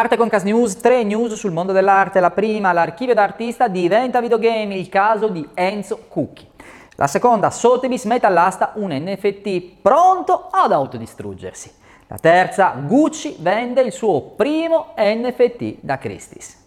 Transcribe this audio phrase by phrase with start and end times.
[0.00, 2.20] Arte Concast News, tre news sul mondo dell'arte.
[2.20, 6.48] La prima, l'archivio d'artista diventa videogame, il caso di Enzo Cucchi.
[6.94, 11.70] La seconda, Sotheby's mette all'asta un NFT pronto ad autodistruggersi.
[12.06, 16.59] La terza, Gucci vende il suo primo NFT da Christie's.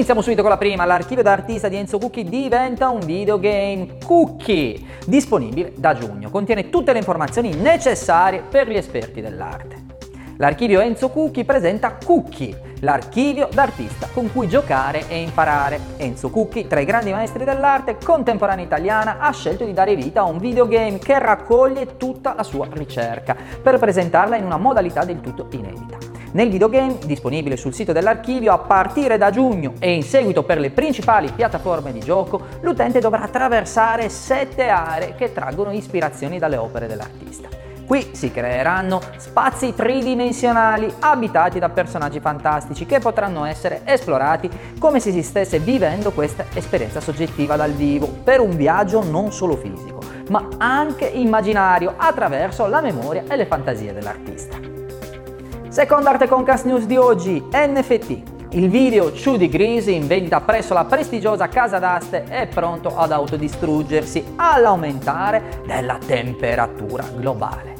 [0.00, 5.74] Iniziamo subito con la prima, l'archivio d'artista di Enzo Cookie diventa un videogame Cookie, disponibile
[5.76, 9.76] da giugno, contiene tutte le informazioni necessarie per gli esperti dell'arte.
[10.38, 15.78] L'archivio Enzo Cookie presenta Cookie, l'archivio d'artista con cui giocare e imparare.
[15.98, 20.24] Enzo Cookie, tra i grandi maestri dell'arte contemporanea italiana, ha scelto di dare vita a
[20.24, 25.48] un videogame che raccoglie tutta la sua ricerca per presentarla in una modalità del tutto
[25.50, 25.89] inedita.
[26.32, 30.70] Nel videogame, disponibile sul sito dell'archivio a partire da giugno e in seguito per le
[30.70, 37.48] principali piattaforme di gioco, l'utente dovrà attraversare sette aree che traggono ispirazioni dalle opere dell'artista.
[37.84, 45.10] Qui si creeranno spazi tridimensionali abitati da personaggi fantastici che potranno essere esplorati come se
[45.10, 50.46] si stesse vivendo questa esperienza soggettiva dal vivo per un viaggio non solo fisico, ma
[50.58, 54.89] anche immaginario attraverso la memoria e le fantasie dell'artista.
[55.70, 58.22] Seconda Arte Concast News di oggi, NFT.
[58.54, 64.32] Il video 2 Degrees in vendita presso la prestigiosa casa d'aste è pronto ad autodistruggersi
[64.34, 67.74] all'aumentare della temperatura globale.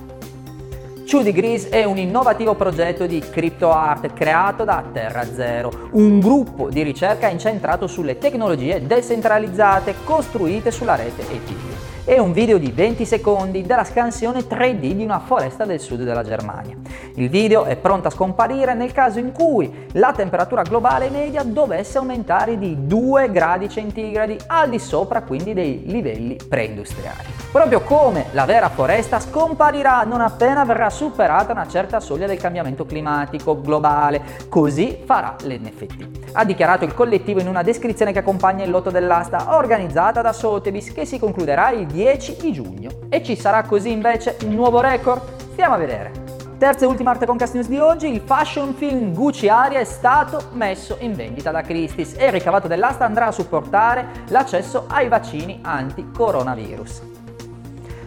[1.05, 6.71] 2 Degrees è un innovativo progetto di crypto art creato da Terra Zero, un gruppo
[6.71, 11.70] di ricerca incentrato sulle tecnologie decentralizzate costruite sulla rete Ethereum
[12.11, 16.25] e un video di 20 secondi della scansione 3D di una foresta del sud della
[16.25, 16.75] Germania.
[17.15, 21.99] Il video è pronto a scomparire nel caso in cui la temperatura globale media dovesse
[21.99, 27.29] aumentare di 2 gradi centigradi al di sopra quindi dei livelli preindustriali.
[27.53, 32.87] Proprio come la vera foresta scomparirà non appena verrà superata una certa soglia del cambiamento
[32.87, 36.19] climatico globale, così farà l'NFT.
[36.33, 40.93] Ha dichiarato il collettivo in una descrizione che accompagna il lotto dell'asta organizzata da Sotheby's
[40.93, 41.99] che si concluderà il 10
[42.41, 42.91] di giugno.
[43.09, 45.23] E ci sarà così invece un nuovo record?
[45.53, 46.13] Stiamo a vedere.
[46.59, 50.49] Terza e ultima arte concast news di oggi, il fashion film Gucci Aria è stato
[50.53, 55.61] messo in vendita da Christie's e il ricavato dell'asta andrà a supportare l'accesso ai vaccini
[55.63, 57.03] anti-coronavirus.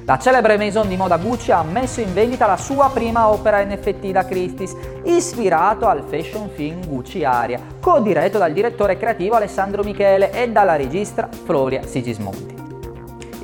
[0.05, 4.11] La celebre maison di moda Gucci ha messo in vendita la sua prima opera NFT
[4.11, 10.49] da Christie's, ispirato al fashion film Gucci Aria, co-diretto dal direttore creativo Alessandro Michele e
[10.51, 12.62] dalla regista Floria Sigismondi.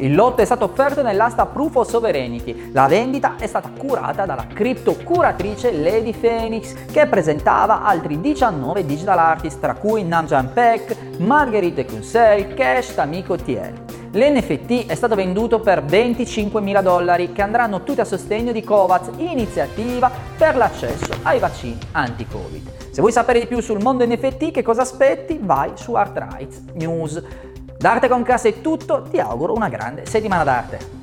[0.01, 2.71] Il lotto è stato offerto nell'asta Proof of Sovereignty.
[2.71, 9.59] La vendita è stata curata dalla criptocuratrice Lady Phoenix che presentava altri 19 digital artist
[9.59, 13.87] tra cui Namjan Peck, Marguerite Kunsel, Cash, Tamiko TL.
[14.11, 20.09] L'NFT è stato venduto per 25.000 dollari che andranno tutti a sostegno di Covax, iniziativa
[20.37, 22.77] per l'accesso ai vaccini anti-Covid.
[22.91, 25.39] Se vuoi sapere di più sul mondo NFT, che cosa aspetti?
[25.39, 27.21] Vai su Art Rights News.
[27.79, 30.98] D'arte con classe è tutto, ti auguro una grande settimana d'arte.